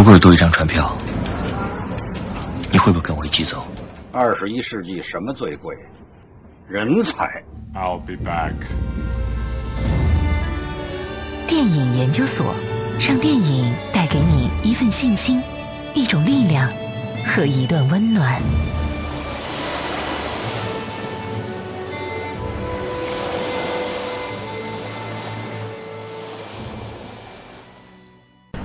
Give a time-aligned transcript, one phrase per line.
[0.00, 0.96] 如果有多一张船票，
[2.72, 3.66] 你会不会跟我一起走？
[4.12, 5.76] 二十一世纪什么最贵？
[6.66, 7.44] 人才。
[7.74, 8.54] I'll be back.
[11.46, 12.54] 电影研究所，
[12.98, 15.42] 让电影带给你一份信心、
[15.92, 16.72] 一种力量
[17.26, 18.40] 和一段温暖。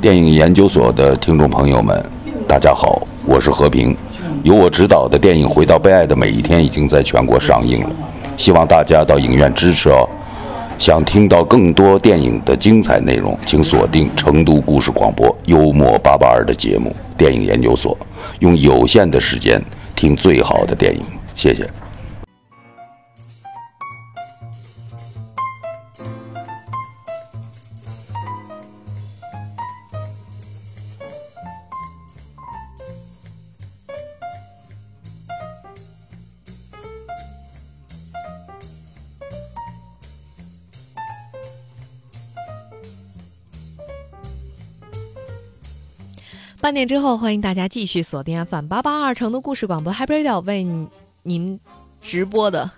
[0.06, 2.06] 电影研究所的听众朋友们，
[2.48, 3.98] 大家好，我是和平。
[4.44, 7.90] 由我执导的电影《回到被爱的每一天》已经在全国上映了，
[8.38, 10.08] 希望大家到影院支持哦。
[10.78, 17.98] 想听到更多电影的精彩内容，请锁定成都故事广播幽默八八二的节目《电影研究所》，
[18.42, 19.60] 用有限的时间
[19.96, 21.02] 听最好的电影。
[21.34, 21.68] 谢谢。
[46.66, 50.66] 半点之后，欢迎大家继续锁定 FM 八八二成都故事广播 Happy Radio 为
[51.22, 51.60] 您
[52.02, 52.72] 直播的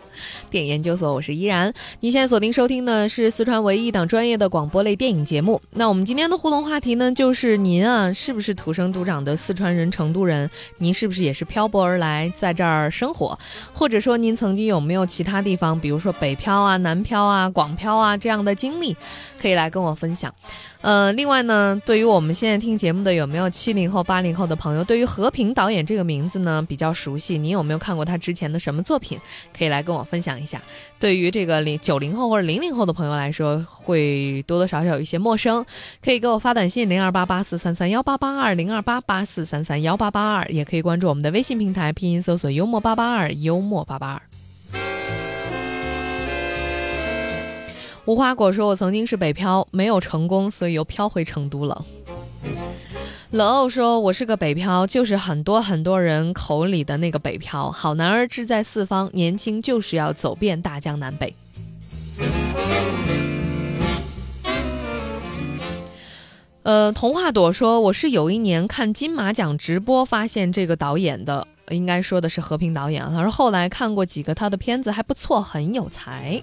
[0.50, 1.74] 电影研究所，我是依然。
[2.02, 5.62] 您现在锁定收听的是四川唯一一档专业的广播类电影节目。
[5.72, 10.50] 那我们今天的互动话题呢，就是您啊，是不是土生土长的四川人、成都人？
[10.80, 13.40] 您是不是也是漂泊而来，在这儿生活？
[13.72, 18.98] 或者说您曾经有没有其他地方，比如说北漂啊、南漂啊、广漂啊这样的经历，
[19.40, 20.34] 可以来跟我分享。
[20.82, 29.20] 呃，另外呢，对于我们现在听节目的有没有七零后、八零后的朋友，对于和平导演这个名字呢比较熟悉，你有没有看过他之前的什么作品？
[29.58, 30.62] 可以来跟我分享一下。
[31.00, 35.66] 对于这个零九零后或者零零后的朋友来说，会多多少少有一些陌生，
[36.04, 44.22] 可以给我发短信零二八八四三三幺八八二零二八八四三三幺八八二，也可以关注我们的微信平台，拼音搜索幽默八八二幽默八八二。
[48.08, 51.86] 无花果说：“我曾经是北漂，没有成功，所以又漂回成都了。”
[53.32, 57.70] 冷傲说：“我是个北漂，就是很多很多人口里的那个北漂。
[57.70, 61.36] 好男儿志在四方，年轻就是要走遍大江南北。”
[66.64, 73.04] 呃，童话朵说：“我是有一年看金马奖直播，发现这个导演的，应该说的是和平导演。
[73.12, 76.42] 他说后来看过几个他的片子，还不错，很有才。”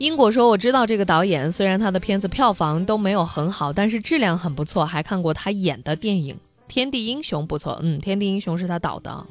[0.00, 4.82] 英国说：“我知道这个导演，虽然他的片子票房都没有很好，但是质量很不错。
[4.82, 6.34] 还看过他演的电影
[6.66, 7.78] 《天地英雄》，不错。
[7.82, 9.26] 嗯，《天地英雄》是他导的。”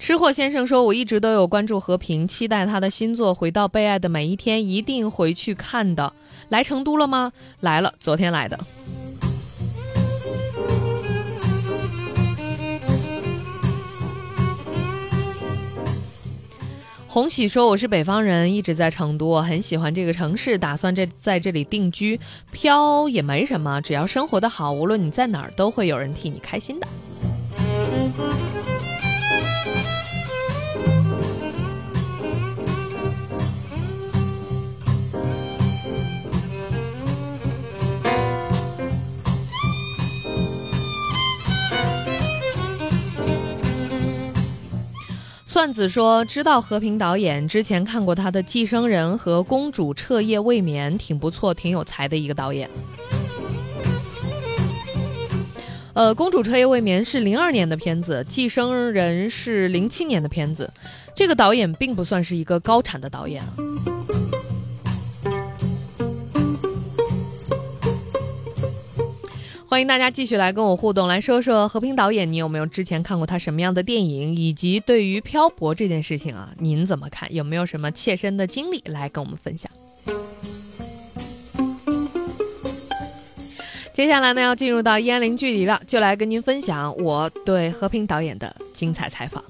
[0.00, 6.12] 吃货先生说：“我一直都有关注和平，期待他的新作《回到被爱的每一天》，一定回去看的。
[6.48, 7.32] 来成都了吗？
[7.60, 8.58] 来了，昨天来的。”
[17.10, 22.20] 红喜说：“我是北方人，一直在成都，我很喜欢这个城市，打算这在这里定居。
[22.52, 26.86] 飘也没什么，只要生活的好，无论你在哪儿，都会有人替你开心的。”
[45.58, 52.70] 段子说：“知道和平导演，之前看过他的《寄生人》和《公主彻夜未眠》，挺不错，挺有才的一个导演。”
[55.94, 60.72] 呃，《公主彻夜未眠》是零二年的片子，《寄生人》是零七年的片子。
[61.12, 63.42] 这个导演并不算是一个高产的导演。
[69.70, 77.32] 欢迎大家继续来跟我互动，来说说和平导演，你有没有之前看过他什么样的电影，以及对于漂泊这件事情啊，您怎么看？
[77.34, 79.70] 有没有什么切身的经历来跟我们分享？
[83.92, 89.44] 接下来呢，要进入到一零距离了，就来跟您分享我对和平导演的精彩采访。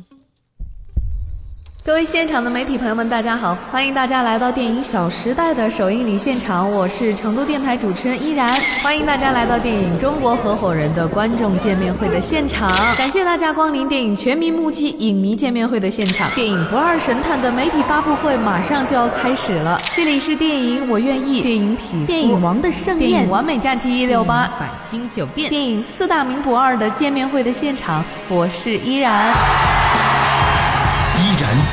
[1.85, 3.57] 各位现场的媒体朋友们，大家好！
[3.73, 8.53] 欢迎大家来到电影《小时代》的首映礼现场，我是成都电台主持人依然。
[8.83, 16.31] 欢迎大家来到电影《中国合伙人》的观众见面会的现场，感谢大家光临电影全民目击影迷见面会的现场。
[16.33, 29.35] 电影《不二神探》的媒体发布会马上就要开始了，这里是电影《我愿意》，电影《匹夫》，电影《王的盛宴》，电影《完美假期一六八》，百星酒店，电影四大名捕二的见面会的现场，我是依然。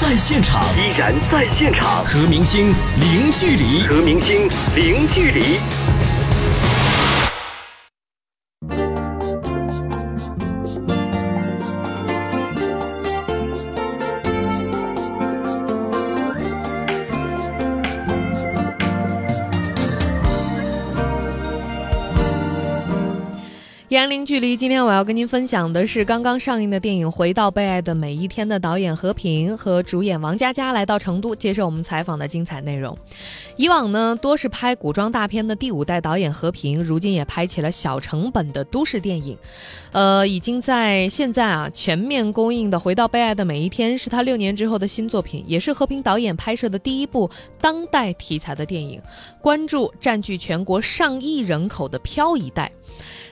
[0.01, 5.59] 在现场，依然在现场，和明星零距离，和明星零距离。
[23.95, 32.93] 言零距离，今天我要跟您分享的是刚刚上映的电影《回到被爱的每一天》的导演何平和主演王佳佳来到成都接受我们采访的精彩内容。
[33.55, 39.37] 以往呢，多是拍古装大片的第五代导演何平，如今也拍起了小成本的都市电影。
[39.93, 47.29] 呃，已经在现在啊全面公映的《回到被爱的每一天》是他六年之后的新作品，也是和平导演拍摄的第一部
[47.61, 49.01] 当代题材的电影，
[49.39, 52.69] 关注占据全国上亿人口的漂移带。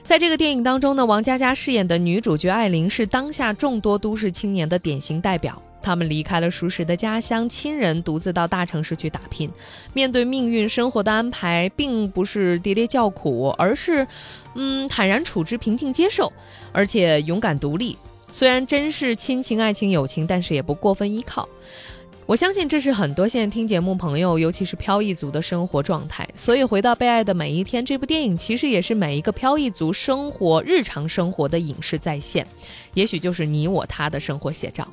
[0.04, 5.60] 在这个电影当中呢，王佳佳饰演的女主角艾琳是当下众多都市青年的典型代表。
[5.80, 9.50] 他们离开了熟识的家乡、亲人，独自到大城市去打拼。
[9.94, 14.06] 面对命运生活的安排，并不是喋喋叫苦，而是，
[14.54, 16.30] 嗯，坦然处之、平静接受，
[16.70, 17.96] 而且勇敢独立。
[18.28, 21.48] 虽然真是亲情、爱情、友情，但是也不过分依靠。
[22.26, 26.26] 我相信这是很多现在听节目朋友，尤其是飘逸族的生活状态。
[26.34, 32.46] 所以，回到被爱的每一天，这部电影其实也是每一个飘逸族生活、日常生活的影视再现，
[32.94, 34.88] 也许就是你我他的生活写照。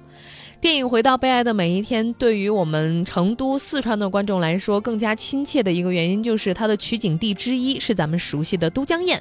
[0.59, 9.19] 电影《回到被爱的每一天》对于我们成都、四川的观众来说更加亲切的一个原因，就是它的取景地之一是咱们熟悉的都江堰。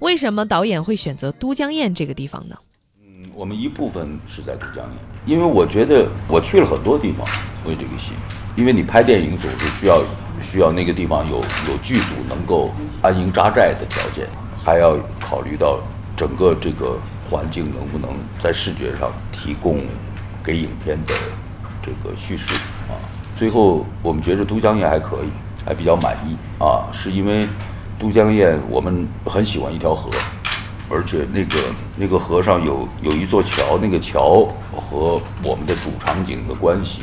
[0.00, 2.56] 为什么导演会选择都江堰这个地方呢？
[3.34, 4.90] 我们一部分是在都江堰，
[5.26, 7.26] 因为我觉得我去了很多地方
[7.66, 8.12] 为这个戏，
[8.56, 10.02] 因为你拍电影总是需要
[10.42, 12.70] 需要那个地方有有剧组能够
[13.02, 14.26] 安营扎寨的条件，
[14.64, 15.80] 还要考虑到
[16.16, 16.98] 整个这个
[17.30, 19.78] 环境能不能在视觉上提供。
[20.44, 21.14] 给影片的
[21.80, 22.52] 这个叙事
[22.88, 22.98] 啊，
[23.36, 25.28] 最后我们觉得都江堰还可以，
[25.64, 27.46] 还比较满意啊，是因为
[27.96, 30.10] 都江堰我们很喜欢一条河，
[30.92, 31.56] 而且那个
[31.96, 37.00] 那个河上有有一座桥，那个桥和我们的主场景的关系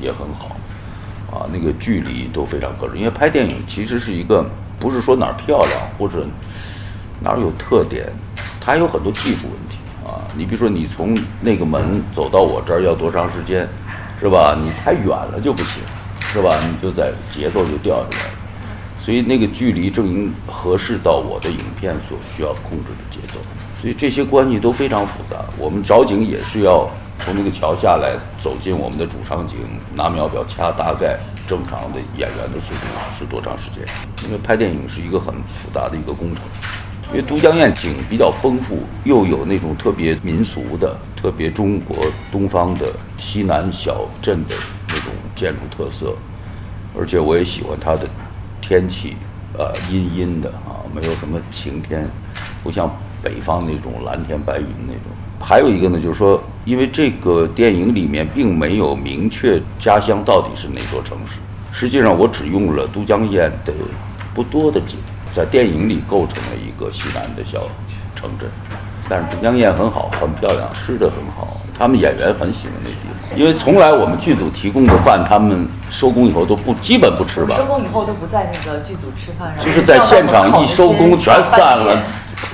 [0.00, 0.56] 也很好
[1.30, 2.96] 啊，那个距离都非常合适。
[2.96, 6.24] 因为拍电影其实是一个不是说哪儿漂亮或者
[7.20, 8.06] 哪儿有特点，
[8.60, 9.76] 它有很多技术问题。
[10.06, 13.66] 啊，你比如说，你从那个门走到我这儿要多长时间，
[14.20, 14.56] 是吧？
[14.56, 15.82] 你太远了就不行，
[16.20, 16.54] 是吧？
[16.60, 18.35] 你就在节奏就掉下来。
[19.06, 23.38] 所以那个距离正应合适到我的影片所需要控制的节奏。
[23.80, 25.44] 所以这些关系都非常复杂。
[25.56, 29.58] 我们找景也是要从那个桥下来，走进我们的主场景，
[29.94, 31.16] 拿秒表掐大概
[31.46, 32.86] 正常的演员的速度
[33.16, 33.86] 是多长时间。
[34.24, 36.42] 因为拍电影是一个很复杂的一个工程。
[37.10, 41.96] 因为都江堰景比较丰富，又有那种特别民俗的、特别中国
[42.32, 44.56] 东方的西南小镇的
[44.88, 46.12] 那种建筑特色，
[46.98, 48.08] 而且我也喜欢它的
[48.66, 49.16] 天气，
[49.56, 52.04] 呃，阴阴的啊，没有什么晴天，
[52.64, 52.90] 不像
[53.22, 55.02] 北方那种蓝天白云那种。
[55.38, 61.38] 还有一个呢，就是说，因为这个电影里面并没有明确家乡到底是哪座城市，
[61.70, 63.72] 实际上我只用了都江堰的
[64.34, 64.98] 不多的景。
[65.34, 67.68] 在电影里构成了一个西南的小
[68.14, 68.48] 城镇，
[69.06, 73.16] 但是都江堰很好，很漂亮，吃的很好，他们演员很喜欢那地方。
[73.36, 77.54] 因为从来我们剧组提供的饭，他们收工以后都不基本不吃吧。
[77.54, 82.02] 收工以后都不在那个剧组吃饭，就是在现场一收工全散了。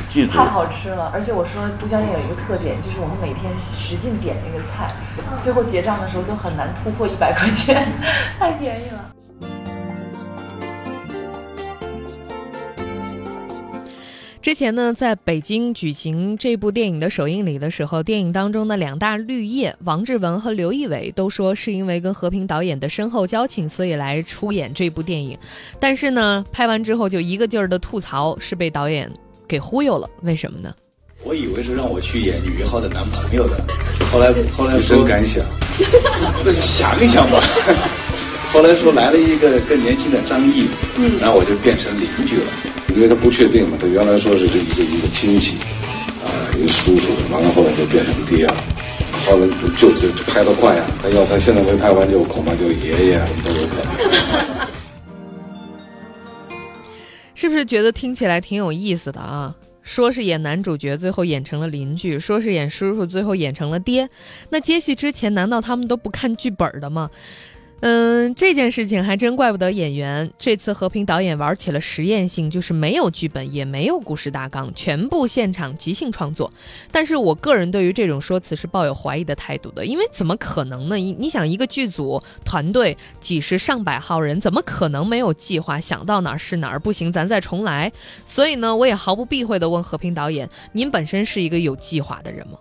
[0.09, 4.93] 剧组太好吃了，而且我说都江堰有一个特点，就是我们每天使劲点那个菜，
[5.39, 7.93] 最后结账的时候都很难突破一百块钱，
[8.39, 9.05] 太便宜了。
[14.43, 25.39] 之前呢，在北京举行这部电影的首映礼的时候，电影当中的两大绿叶王志文和刘仪伟都说是因为跟和平导演的深厚交情，所以来出演这部电影。
[25.79, 29.09] 但是呢，拍完之后就一个劲儿的吐槽，是被导演
[29.47, 30.11] 给忽悠了。
[30.23, 30.75] 为什么呢？
[31.23, 33.65] 我以为是让我去演女一号的男朋友的，
[34.11, 35.45] 后来后来真敢想，
[36.61, 37.41] 想一想吧。
[38.53, 42.47] 后来说来了一个更年轻的张译，嗯然后我就变成邻居了。
[42.95, 45.59] 因为他不确定嘛，他原来说是这一个一个亲戚，
[46.25, 48.65] 啊，一个叔叔，完了后来就变成爹了。
[49.25, 49.47] 后来
[49.77, 53.93] 就就拍得快呀，他要他现在没拍完，就恐怕就爷爷都有可能。
[57.35, 59.55] 是不是觉得听起来挺有意思的啊？
[59.83, 64.09] 说是演男主角，最后演成了邻居；说是演叔叔，最后演成了爹。
[64.51, 67.11] 那接戏之前，难道他们都不看剧本的吗？
[67.85, 70.31] 嗯，这件事情还真怪不得演员。
[70.39, 76.49] 这次和平导演玩起了实验性，就是没有剧本，也没有故事大纲，全部现场即兴创作。
[76.93, 80.95] 但是我个人对于这种说辞是抱有怀疑的态度的，因为怎么可能呢？
[80.95, 85.81] 你你想，一个剧组团队几十上百号人，怎么可能没有计划？
[85.81, 87.91] 想到哪儿是哪儿，不行，咱再重来。
[88.25, 92.59] 所以呢，我也毫不避讳地问和平导演：“您本身是一个有计划的人吗？”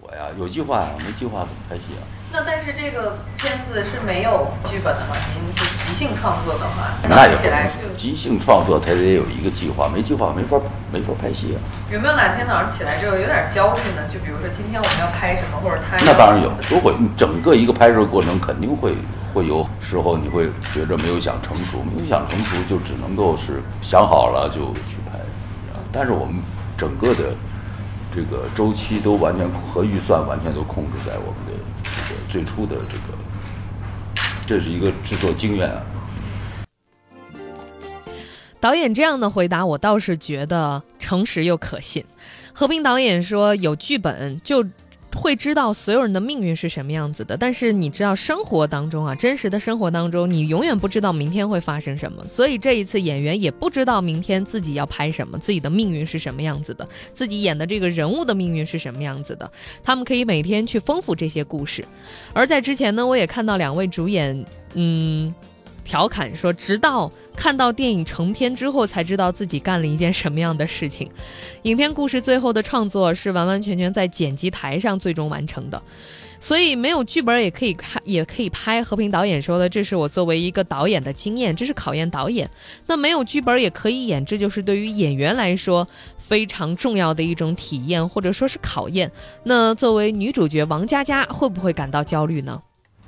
[0.00, 2.21] 我呀，有计划呀，没计划怎么拍戏啊？
[2.32, 5.14] 那但是这个片子是没有剧本的吗？
[5.34, 10.56] 您是即兴创作的话，那也起来不即兴创作，它得有一个计划，没计划没法
[10.90, 11.60] 没法拍戏啊。
[11.92, 14.00] 有没有哪天早上起来之后有点焦虑呢？
[14.10, 16.94] 就比如说今天我们要拍什么，或者他那当然有，都会。
[17.18, 18.94] 整个一个拍摄过程肯定会
[19.34, 25.18] 会有时候你会觉着没有想成熟，没有想成熟就只能够是想好了就去拍。
[25.92, 26.36] 但是我们
[26.78, 27.36] 整个的
[28.14, 31.51] 这个周期都完全和预算完全都控制在我们的。
[32.32, 33.18] 最初的这个，
[34.46, 35.82] 这是一个制作经验啊。
[38.58, 42.02] 导演这样的回答，我倒是觉得诚实又可信。
[42.54, 44.64] 和平导演说有剧本就。
[45.20, 52.22] 会知道所有人的命运是什么样子的，但是你知道生活当中啊，真实的生活当中，你永远不知道明天会发生什么。
[52.24, 59.50] 所以这一次演员也不知道明天自己要拍什么，自己的命运是什么样子的，自己演的这个人物的命运是什么样子的。
[59.82, 61.84] 他们可以每天去丰富这些故事。
[62.32, 65.34] 而在之前呢，我也看到两位主演，嗯。
[65.84, 71.10] 调侃说：“直到看到电影成片之后，才知道自己干了一件什么样的事情。
[71.62, 75.82] 影片故事最后的创作是完完全全在剪辑台上最终完成的，
[76.40, 78.82] 所以没有剧本也可以看，也可以拍。
[78.82, 82.48] 和平导演说的，这是我作为一个导演的经验，这是考验导演。
[82.86, 85.86] 那没有剧本也可以演，这就是对于演员来说
[86.18, 89.10] 非常重要的一种体验，或者说是考验。
[89.44, 92.60] 那作为女主角王佳佳，会不会感到焦虑呢？”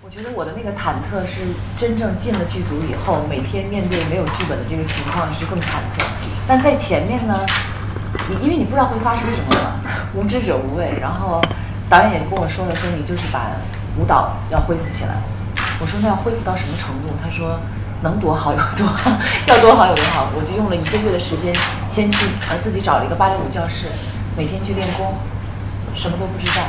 [0.05, 1.41] 我觉得我的那个忐忑是
[1.79, 6.05] 真正进了剧组以后，每天面对没有剧本的这个情况是更忐忑。
[6.47, 7.41] 但在前面呢，
[8.29, 9.81] 你因为你不知道会发生什么嘛，
[10.13, 10.93] 无知者无畏。
[11.01, 11.41] 然后
[11.89, 13.53] 导演也跟我说了，说你就是把
[13.97, 15.17] 舞蹈要恢复起来。
[15.81, 17.09] 我说那要恢复到什么程度？
[17.19, 17.59] 他说
[18.03, 19.11] 能多好有多好，
[19.49, 20.29] 要多好有多好。
[20.37, 21.57] 我就用了一个月的时间，
[21.89, 23.87] 先去呃自己找了一个芭蕾舞教室，
[24.37, 25.15] 每天去练功，
[25.95, 26.63] 什么都不知道。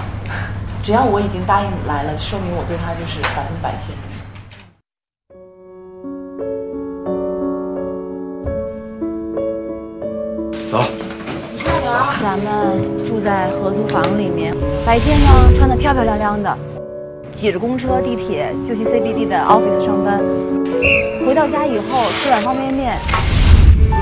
[0.85, 4.07] 只要我已经答应来了，说明我对他就是百分百信任。
[10.69, 10.83] 走。
[12.21, 14.53] 咱们住在合租房里面，
[14.85, 16.55] 白天呢穿的漂漂亮亮的，
[17.33, 20.21] 挤着公车、地铁就去 CBD 的 office 上班。
[21.25, 22.95] 回到家以后吃碗方便面。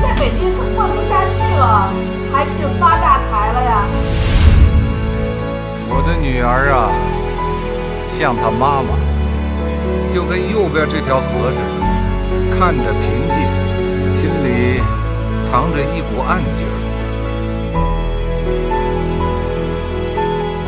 [0.01, 1.93] 在北京是混不下去了，
[2.33, 3.85] 还是发大财了呀？
[5.95, 6.89] 我的女儿啊，
[8.09, 8.97] 像她妈妈，
[10.12, 11.69] 就跟右边这条河似的，
[12.50, 13.45] 看着平静，
[14.12, 14.81] 心里
[15.39, 16.73] 藏着一股暗劲儿。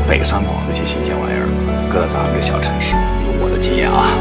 [0.07, 1.49] 北上广那些新鲜玩意儿，
[1.91, 2.93] 搁在咱们这小城市，
[3.25, 4.13] 有我的经验啊，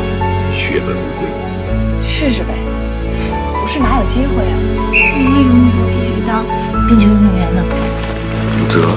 [0.57, 1.29] 血本无归。
[2.01, 2.57] 试试呗，
[3.61, 4.57] 不是哪有机会啊？
[4.91, 6.43] 你为什么不继续当
[6.89, 7.63] 冰球运动员呢？
[8.57, 8.89] 不知道。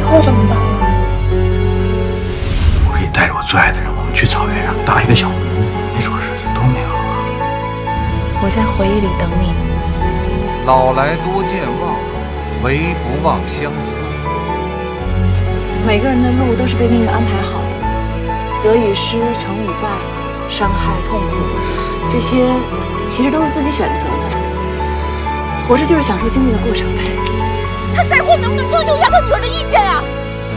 [0.00, 0.44] 以后怎么
[3.52, 5.36] 最爱的人，我们去草原上搭一个小屋，
[5.92, 7.20] 那种日子多美好啊！
[8.40, 9.52] 我在回忆里等你。
[10.64, 12.00] 老来多健忘，
[12.64, 14.08] 唯不忘相思。
[15.84, 20.00] 每个人的路都是被命运安排好的，得与失，成与败，
[20.48, 21.36] 伤害、痛苦，
[22.10, 22.48] 这些
[23.06, 24.32] 其实都是自己选择的。
[25.68, 27.04] 活着就是享受经历的过程呗。
[27.94, 30.02] 他在乎能不能征求一下他女儿的意见呀？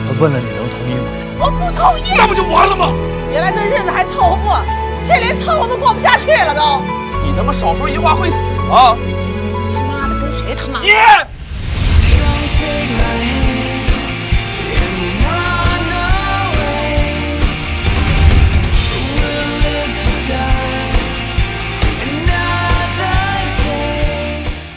[0.07, 1.25] 他问了你能同意吗？
[1.39, 2.13] 我不同意。
[2.18, 2.92] 那不就完了吗？
[3.32, 4.62] 原来这日子还凑合过，
[5.01, 6.82] 现在连凑合都过不下去了都。
[7.25, 8.38] 你他妈少说一句话会死
[8.72, 8.96] 啊！
[9.74, 10.80] 他妈的，跟谁他妈？
[10.80, 10.92] 你。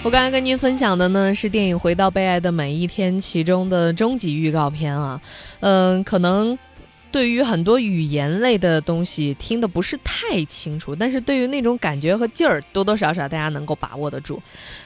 [0.09, 5.21] 我刚才跟您分享的呢是电影《回到被爱的每一天》其中的终极预告片啊，
[5.61, 6.59] 嗯，可能
[7.13, 14.41] 对于很多语言类的东西听得不是太清楚，但是对于那种感觉和劲儿，多多少少大家能够把握得住。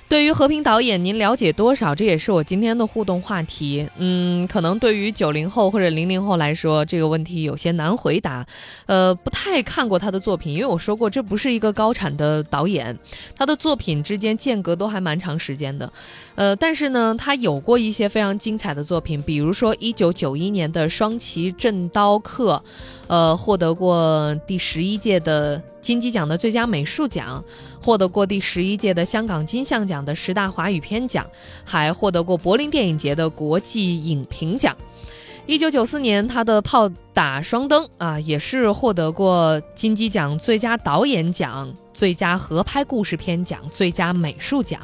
[0.08, 1.94] 对于和平导演，您了解多少？
[1.94, 3.88] 这也是我今天的互动话题。
[3.96, 8.46] 嗯，可能对于九零后或者零零后来说，这个问题有些难回答。
[8.84, 12.94] 呃，不太看过他的作品，因为我说过这不是一个高产的导演，
[13.34, 15.90] 他的作品之间间隔都还蛮长时间的。
[16.34, 22.62] 呃，但是呢，他有过一些非常精彩的作品，比如说一九九一年的《双旗镇刀客》，
[23.12, 27.44] 呃，获得过第十一届的金鸡奖的最佳美术奖。
[27.78, 31.26] 获得过第十一届的香港金像奖的十大华语片奖，
[31.62, 34.74] 还获得过柏林电影节的国际影评奖。
[35.44, 44.80] 一九九四年，他的《炮打双灯》啊，也是获得过金鸡奖最佳导演奖、最佳合拍故事片奖、最佳美术奖，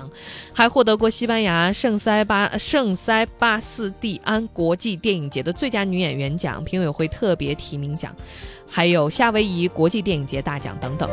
[0.53, 8.15] 还获得过西班牙圣塞巴圣塞巴斯蒂安国际电影节的最佳女演员奖、评委会特别提名奖，
[8.69, 11.09] 还有夏威夷国际电影节大奖等等。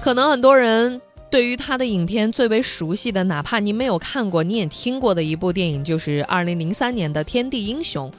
[0.00, 8.10] 可能很多人对于他的影片最为熟悉的，哪怕您没有看过，你也听过的一部电影，就是二零零三年的《天地英雄》。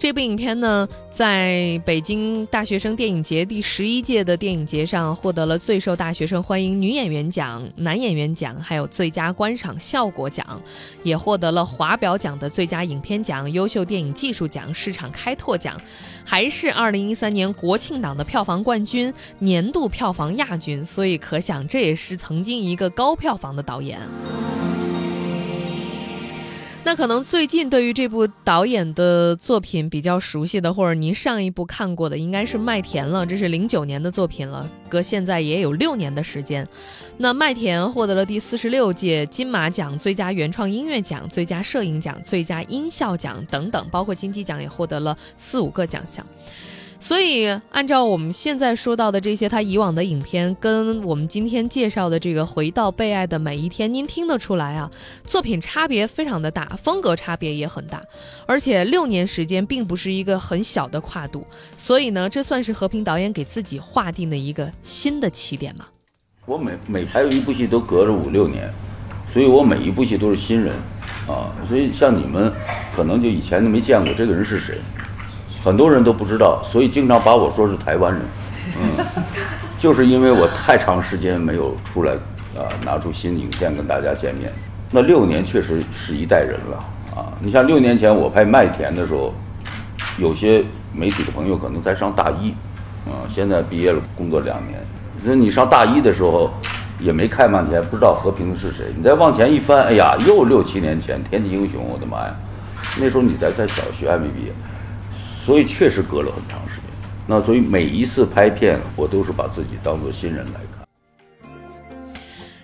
[0.00, 10.58] 这部影片呢，在北京大学生电影节第十一届的电影节上，获得了最受大学生欢迎女演员奖、男演员奖，还有最佳观赏效果奖，
[11.02, 15.78] 也获得了华表奖的最佳影片奖、优秀电影技术奖、市场开拓奖，
[16.24, 20.82] 还是二零一三年国庆档的票房冠军、年度票房亚军。
[20.82, 24.00] 所以可想，这也是曾经一个高票房的导演。
[26.82, 33.24] 那可能最近对于这部导演的作品比较熟悉的，或者您上一部看过的，应该是《麦田》了。
[33.24, 36.66] 这是零九年的作品了，隔现在也有六年的时间。
[37.18, 46.26] 那《麦田》获得了第四十六届金马奖最佳原创音乐奖、最佳摄影奖、最佳音效奖等等，包括金鸡奖也获得了四五个奖项。
[47.02, 54.88] 所以，按照我们现在说到的这些，他以往的影片跟我们今天介绍的这个《回到被爱的每一天》，您听得出来啊？
[55.24, 58.02] 作品差别非常的大，风格差别也很大，
[58.46, 61.44] 而且六年时间并不是一个很小的跨度，
[61.78, 65.86] 所以呢，这算是和平导演给自己划定的一个新的起点吗？
[66.44, 68.70] 我每每拍一部戏都隔着五六年，
[69.32, 70.74] 所以我每一部戏都是新人
[71.26, 72.52] 啊，所以像你们
[72.94, 74.78] 可能就以前都没见过这个人是谁。
[75.62, 78.22] 很多人都不知道，所以经常把我说是台湾人，
[78.80, 79.04] 嗯，
[79.78, 82.12] 就是因为我太长时间没有出来，
[82.56, 84.50] 啊，拿出新影片跟大家见面。
[84.90, 86.76] 那六年确实是一代人了，
[87.14, 89.34] 啊，你像六年前我拍《麦田》的时候，
[90.18, 92.50] 有些媒体的朋友可能才上大一，
[93.06, 94.80] 啊，现在毕业了工作两年。
[95.22, 96.50] 那你上大一的时候
[96.98, 98.86] 也没看《麦田》，不知道和平是谁。
[98.96, 102.34] 你再往前一翻，哎呀，又六七年前《天地英雄》，我的妈呀，
[102.98, 104.52] 那时候你在在小学还没毕业。
[105.44, 106.84] 所以确实隔了很长时间，
[107.26, 110.86] 那所以每一次拍片，我都是把自己当做新人来看。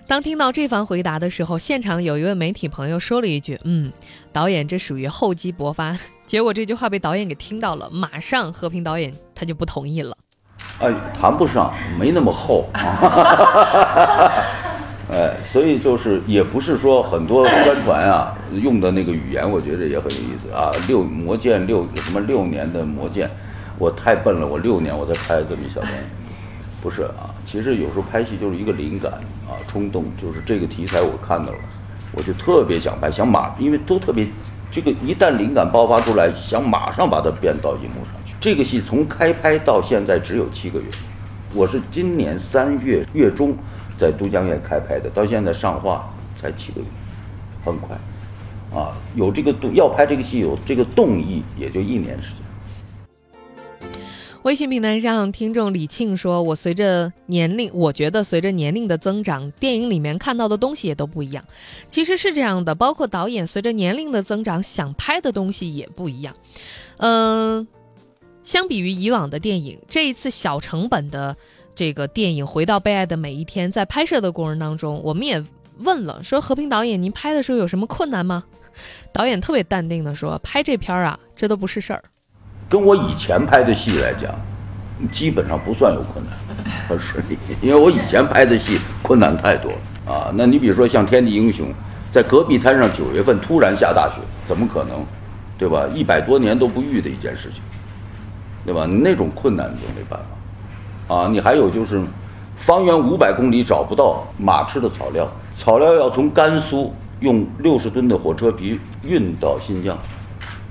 [0.05, 3.91] 当听到这番回答的时候，现场有一位媒体朋友说了一句：“嗯，
[4.31, 10.15] 导演这属于厚积薄发。”结果这句话被导演给听到了，马上和平导演他就不同意了。
[10.79, 12.69] 哎，谈不上，没那么厚。
[15.09, 20.69] 哎，所以就是也不是说很多宣传啊用的那个语言，我觉得也很有意思啊。
[20.85, 23.29] 六魔剑六什么六年的魔剑，
[23.79, 25.95] 我太笨了，我六年我才拍这么一小东西，
[26.81, 27.31] 不是啊。
[27.45, 29.13] 其实有时候拍戏就是一个灵感
[29.47, 31.59] 啊，冲动，就是这个题材我看到了，
[32.11, 34.27] 我就特别想拍，想马，因为都特别，
[34.69, 38.35] 这个一旦灵感爆发出来，想马上把它变到荧幕上去。
[38.41, 40.85] 这个戏从开拍到现在只有七个月，
[41.53, 43.55] 我是今年三月月中。
[43.97, 46.87] 在都江堰开拍的，到现在上画才七个月，
[47.65, 47.97] 很快，
[48.71, 52.43] 啊，有这个动要拍这个戏有这个动意，也就一年时间。
[54.43, 61.43] 微信平台上，听众李庆说：“我随着年龄，我觉得随着年龄的增长，电影里面看到的东西也都不一样。
[61.89, 66.33] 其实是这样的，包括导演随着年龄的增长，想拍的东西也不一样。
[66.97, 67.67] 嗯，
[68.43, 71.35] 相比于以往的电影，这一次小成本的。”
[71.77, 75.45] 这个电影《回到被爱的每一天》在拍摄的过程当中，我们也
[75.81, 78.43] 问了，说和平导演，您拍的时候有什么困难吗？
[79.13, 82.03] 导演特别淡定的说，拍这片儿啊，这都不是事儿。
[82.67, 84.33] 跟我以前拍的戏来讲，
[85.11, 86.33] 基本上不算有困难，
[86.89, 87.37] 很顺利。
[87.61, 90.33] 因为我以前拍的戏困难太多了啊。
[90.33, 91.67] 那你比如说像《天地英雄》，
[92.11, 95.05] 在戈壁滩上九月份突然下大雪，怎么可能，
[95.59, 95.87] 对吧？
[95.93, 97.61] 一百多年都不遇的一件事情，
[98.65, 98.87] 对吧？
[98.87, 100.25] 那种困难就没办法。
[101.07, 102.01] 啊，你还有就是，
[102.57, 109.97] 方圆五百公里找不到马吃的草料，草料要从甘肃用六十吨的火车皮运到新疆，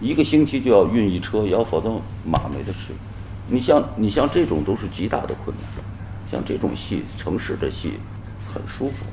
[0.01, 1.91] 一个星期就要运一车，要否则
[2.25, 2.93] 马没得吃。
[3.49, 5.85] 你像你像这种都是极大的困难，
[6.31, 7.95] 像这种戏，城市的戏，
[8.53, 9.07] 很舒服。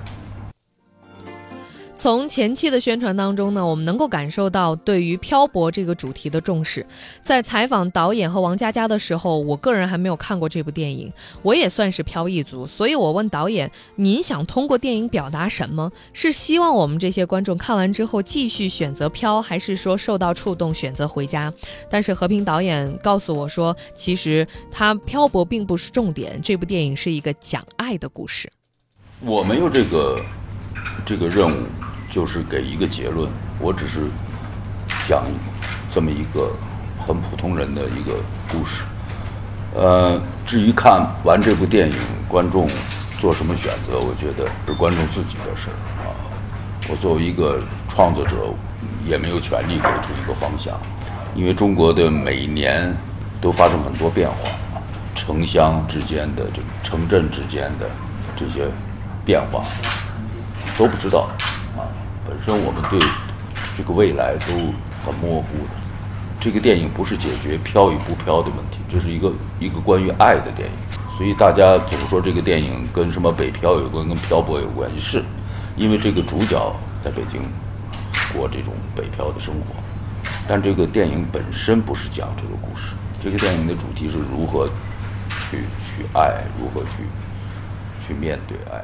[2.04, 6.86] 从前期的宣传当中呢，我们能够感受到对于漂泊这个主题的重视。
[7.24, 11.10] 在采访导演和王佳佳的时候，我个人还没有看过这部电影，
[11.44, 15.90] 我也算是漂一族，所以我问导演：“您想通过电影表达什么？
[16.12, 21.54] 是希望我们这些观众看完之后继续选择漂，还是说受到触动选择回家？”
[21.90, 28.52] 但是和平导演告诉我说，其实他漂泊并不是重点，这部电影是一个讲爱的故事。
[29.22, 30.22] 我没有这个
[31.06, 31.64] 这个任务。
[32.14, 33.28] 就是给一个结论，
[33.60, 34.02] 我只是
[35.10, 35.24] 讲
[35.92, 36.52] 这么一个
[37.00, 38.14] 很普通人的一个
[38.52, 38.84] 故事。
[39.74, 41.98] 呃，至于看完这部电影，
[42.28, 42.70] 观众
[43.20, 46.14] 做什么选择，我觉得是观众自己的事儿啊。
[46.88, 48.36] 我作为一个创作者，
[49.08, 50.80] 也没有权利给出一个方向，
[51.34, 52.96] 因为中国的每一年
[53.42, 54.36] 都发生很多变化，
[55.16, 57.90] 城乡之间的这城镇之间的
[58.36, 58.70] 这些
[59.26, 59.64] 变化
[60.78, 61.28] 都不知道。
[62.46, 63.00] 本身我们对
[63.78, 64.54] 这个未来都
[65.06, 65.76] 很模糊的。
[66.42, 70.74] 这个电影不是解决飘与不飘的问题，这是一个一个关于爱的电影。
[71.18, 75.24] 所以大家总说这个电影跟什么北漂有关，跟漂泊有关系，是
[75.78, 77.42] 因为这个主角在北京
[78.34, 79.76] 过这种北漂的生活。
[80.46, 84.68] 但这个电影本身不是讲这个故事，这个电影的主题是如何
[85.30, 87.06] 去去爱，如何去
[88.06, 88.84] 去面对爱。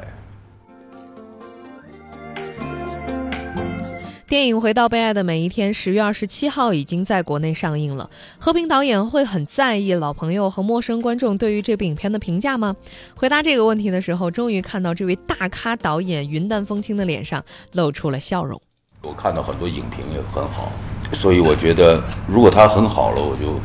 [4.30, 8.08] 电影《回到被爱的每一天》十月二十七号已经在国内上映了。
[8.38, 12.76] 和平导演会很在意老朋友和陌生观众对于这部影片的评价吗？
[13.16, 18.62] 回答这个问题的时候，终于看到这位大咖导演云淡风轻的脸上露出了笑容。
[19.02, 20.70] 我看到很多影评也很好，
[21.12, 23.58] 所以我觉得如果他很好了，我就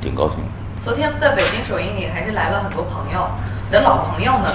[0.00, 0.38] 挺高兴。
[0.82, 3.28] 昨天在北京首映里还是来了很多朋友，
[3.66, 4.50] 你的老朋友们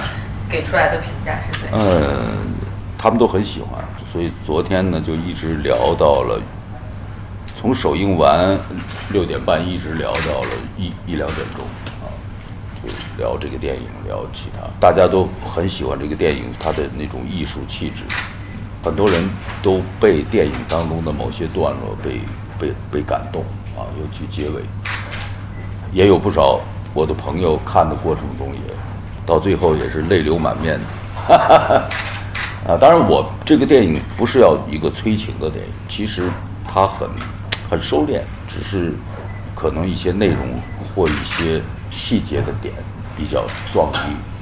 [0.50, 1.80] 给出来的评价是怎样？
[1.80, 2.53] 嗯，
[2.96, 3.84] 他们都很喜欢。
[4.12, 6.40] 所以昨天呢，就一直聊到了，
[7.56, 8.58] 从首映完
[9.10, 11.64] 六点半一直聊到了一一两点钟
[12.00, 12.06] 啊，
[12.82, 18.04] 就聊这个电影，聊其他，大家都很喜欢这个电影，它的那种艺术气质，
[18.82, 19.28] 很多人
[19.62, 22.20] 都被电影当中的某些段落被
[22.58, 23.42] 被被感动
[23.76, 24.62] 啊，尤其结尾，
[25.92, 26.60] 也有不少
[26.92, 28.74] 我的朋友看的过程中也
[29.26, 31.90] 到最后也是泪流满面的。
[32.66, 36.30] 啊，当然，我这个电影不是要一个催情的电影，其实
[36.66, 37.06] 它很
[37.68, 38.94] 很收敛，只是
[39.54, 40.38] 可能一些内容
[40.94, 42.72] 或一些细节的点
[43.14, 44.00] 比较撞击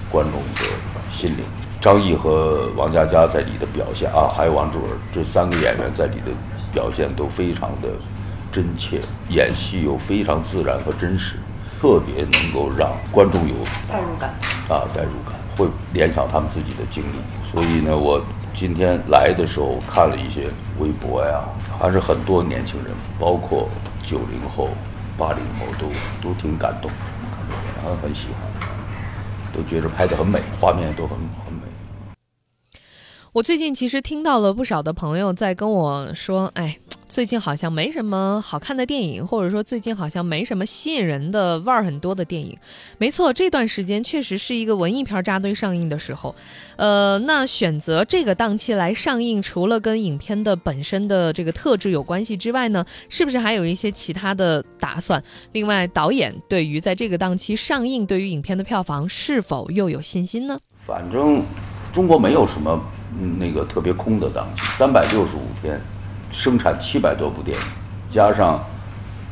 [0.08, 0.70] 观众的
[1.12, 1.44] 心灵。
[1.80, 6.30] 张译和王佳佳在里的表现啊，还有王志文这三个演员在里的
[6.72, 7.88] 表现都非常的
[8.52, 11.34] 真切，演戏又非常自然和真实，
[11.80, 13.54] 特别能够让观众有
[13.90, 14.30] 代入感
[14.68, 17.16] 啊，代入感会联想他们自己的经历。
[17.52, 18.22] 所以呢，我
[18.54, 21.42] 今天来的时候看了一些微博呀，
[21.78, 23.68] 还是很多年轻人，包括
[24.02, 24.68] 九零后、
[25.16, 25.88] 八零后都
[26.22, 26.90] 都挺感动，
[27.76, 28.70] 然后很喜欢，
[29.52, 31.60] 都觉得拍的很美，画面都很很美。
[33.32, 36.78] 我最近其实听到了不少的朋友在跟我说，哎。
[37.12, 42.56] 最近好像没什么好看的电影，或者说最近好像没什么吸引人的味儿很多的电影。
[42.96, 46.34] 没错，这段时间确实是一个文艺片扎堆上映的时候。
[46.76, 55.22] 呃，那选择这个档期来上映，除了跟影片的本身的这个特质有关系之外呢，是不是还有一些其他的打算？
[55.52, 60.58] 另外，导演对于在这个档期上映，对于影片的票房是否又有信心呢？
[60.86, 61.42] 反正
[61.92, 62.82] 中国没有什么
[63.38, 65.78] 那个特别空的档期，三百六十五天。
[66.32, 67.62] 生产七百多部电影，
[68.08, 68.58] 加上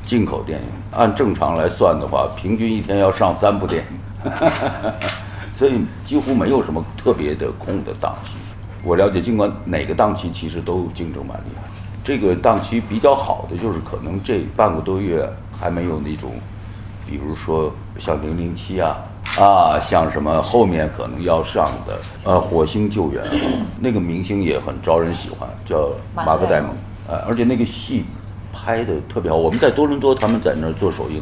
[0.05, 4.33] 进口电影，按正常来算的话，平均一天要上三部电影，
[5.57, 8.33] 所以几乎没有什么特别的空的档期。
[8.85, 11.63] 我了解，尽管哪个档期其实都竞争蛮厉害，
[12.05, 16.33] 这个档期比较好的就是可能这半个多月还没有那种，
[17.07, 18.97] 比如说像《零零七》啊，
[19.39, 23.23] 啊，像什么后面可能要上的呃《火星救援》，
[23.79, 26.71] 那个明星也很招人喜欢，叫马克戴蒙。
[27.11, 28.05] 呃，而且那个戏
[28.53, 29.37] 拍的特别好。
[29.37, 31.21] 我们在多伦多，他们在那儿做首映，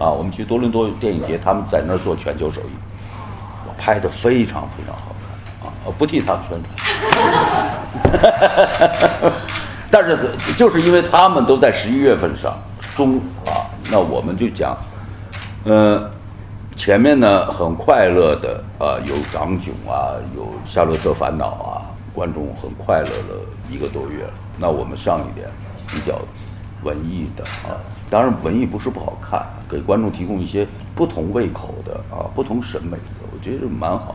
[0.00, 2.70] 啊，我们去多伦多电影节，他们在那儿做全球首映，
[3.78, 5.14] 拍的非常非常好
[5.62, 6.68] 看，啊，不替他们宣传。
[9.90, 10.18] 但是
[10.56, 12.58] 就是因为他们都在十一月份上
[12.96, 14.76] 中啊，那我们就讲，
[15.64, 16.10] 呃，
[16.76, 24.32] 前面呢很快乐的啊，有长囧啊，有夏洛特烦恼啊，观众很快乐了一个多月了。
[24.58, 25.48] 那我们上一点
[25.86, 26.18] 比较
[26.82, 27.78] 文艺的啊，
[28.10, 34.14] 当然文艺不是不好看，给观众提供一些不同胃口的啊，不同审美的，我觉得蛮好。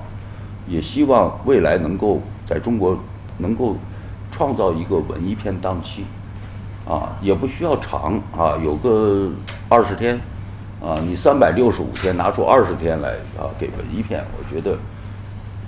[0.65, 2.97] 也希望未来能够在中国
[3.37, 3.75] 能够
[4.31, 6.05] 创造一个文艺片档期，
[6.87, 9.29] 啊，也不需要长啊，有个
[9.67, 10.15] 二十天，
[10.81, 14.77] 啊，你三百六十五天拿出二十天来啊，给文艺片，我觉得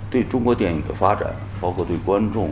[0.10, 2.50] 对中国电影的发展，包括对观众，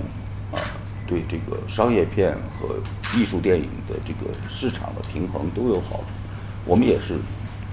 [1.13, 2.75] 对这个商业片和
[3.15, 6.05] 艺术电影的这个市场的平衡都有好处。
[6.65, 7.19] 我们也是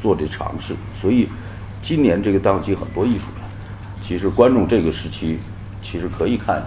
[0.02, 1.26] 做这尝试，所以
[1.80, 3.48] 今年这个档期很多艺术片。
[4.02, 5.38] 其实观众这个时期，
[5.80, 6.62] 其实可以看。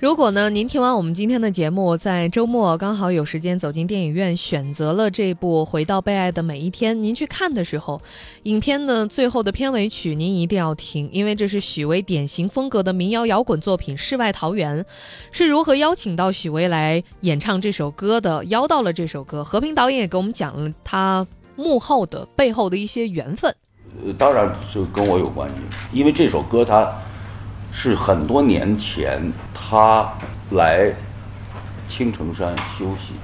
[0.00, 8.00] 如果呢，您听完我们今天的节目，在周末刚好有时间走进电影院，选择了这部《回到被爱的每一天》，您去看的时候，
[8.44, 14.82] 影片的最后的片尾曲您一定要听，因为这是许巍典型风格的民谣摇滚作品《世外桃源》。
[15.32, 18.42] 是如何邀请到许巍来演唱这首歌的？
[18.46, 23.54] 邀到了这首歌，和平导演也给我们讲了他幕后的背后的一些缘分。
[24.02, 25.54] 呃，当然是跟我有关系，
[25.92, 26.90] 因为这首歌它。
[27.72, 30.10] 是很多年前他
[30.50, 30.92] 来
[31.88, 33.14] 青城山休息，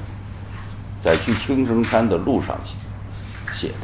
[1.02, 2.74] 在去青城山的路上写
[3.52, 3.74] 写的，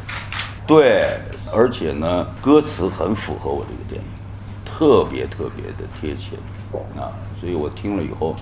[0.65, 1.05] 对，
[1.53, 4.07] 而且呢，歌词很符合我这个电影，
[4.65, 6.37] 特别特别的贴切。
[6.97, 8.35] 啊，所以我听了以后，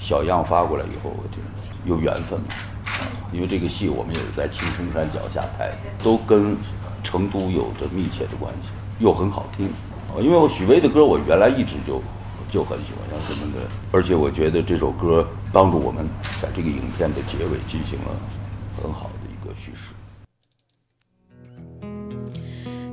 [0.00, 1.38] 小样发过来以后，我就
[1.84, 2.46] 有缘分嘛，
[3.32, 6.56] 因为这个戏我们也是在青城山脚下拍的，都跟
[7.04, 9.72] 成都有着密切的关系，又很好听。
[10.20, 12.02] 因为我许巍的歌，我原来一直就
[12.50, 13.60] 就很喜欢，像什么的，
[13.92, 16.06] 而且我觉得这首歌帮助我们
[16.42, 18.16] 在这个影片的结尾进行了
[18.76, 19.94] 很好的一个叙事。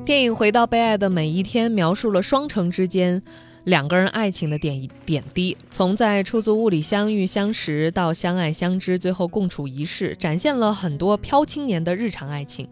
[0.04, 3.22] 电影《回到被爱的每一天》描述了双城之间
[3.64, 12.66] 两个人爱情的点点滴，从在出租屋里相遇相识到相爱相知，最后共处一室，展现了很多飘青年的日常爱情。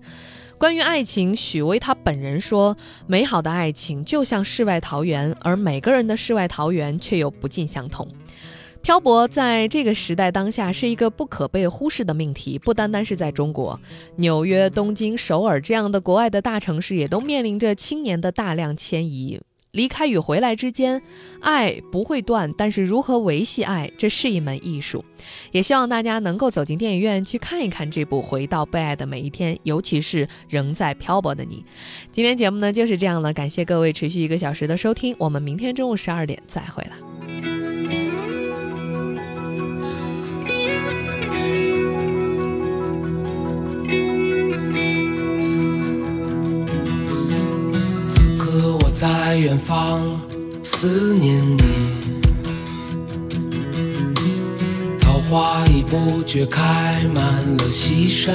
[0.59, 2.75] 关于爱情，许巍他本人说
[3.07, 8.09] ：“美好的爱情就像世外桃源，而每个人的世外桃源却又不尽相同。
[8.81, 13.79] 漂泊在这个时代当下是一个不可被忽视的命题，不单单是在中国，
[14.16, 19.38] 纽约、东京、首尔这样的国外的大城市也都面临着青年的大量迁移。”
[19.77, 21.01] 离开与回来之间，
[21.41, 25.05] 爱不会断，但是如何维系爱，这是一门艺术。
[25.53, 31.62] 也希望大家能够走进电影院去看一看这部《回到被爱的每一天》，尤其是仍在漂泊的你。
[32.11, 37.15] 今天节目呢就是这样了，感谢各位持续一个小时的收听，我们明天中午十二点再会了。
[49.38, 50.20] 远方
[50.62, 51.62] 思念你，
[54.99, 57.25] 桃花已不觉开满
[57.57, 58.35] 了西山，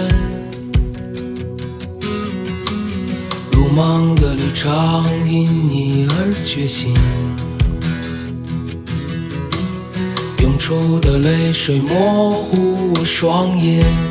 [3.52, 6.94] 如梦的旅程因你而觉醒，
[10.40, 14.11] 涌出的泪水模糊我双眼。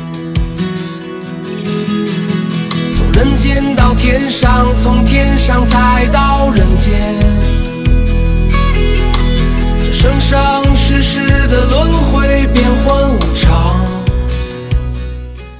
[3.23, 7.19] 人间到天上，从天上再到人间，
[9.85, 13.30] 这生生世世的轮回变幻。